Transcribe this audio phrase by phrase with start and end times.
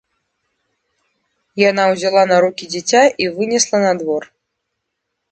[1.63, 4.23] Яна ўзяла на рукі дзіця і вынесла на двор.